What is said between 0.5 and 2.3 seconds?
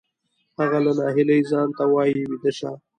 هغه له ناهیلۍ ځان ته وایی